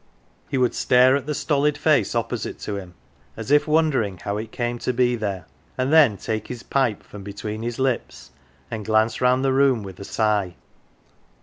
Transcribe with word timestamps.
He 0.49 0.57
would 0.57 0.73
stare 0.73 1.15
at 1.15 1.27
the 1.27 1.35
stolid 1.35 1.77
face 1.77 2.15
opposite 2.15 2.57
to 2.61 2.75
him 2.75 2.95
as 3.37 3.51
if 3.51 3.67
wondering 3.67 4.17
how 4.17 4.37
it 4.37 4.51
came 4.51 4.79
to 4.79 4.91
be 4.91 5.15
there, 5.15 5.45
and 5.77 5.93
then 5.93 6.17
take 6.17 6.47
his 6.47 6.63
pipe 6.63 7.03
from 7.03 7.21
between 7.21 7.61
his 7.61 7.77
lips 7.77 8.31
and 8.71 8.83
glance 8.83 9.21
round 9.21 9.45
the 9.45 9.53
room 9.53 9.83
with 9.83 9.99
a 9.99 10.03
sigh. 10.03 10.55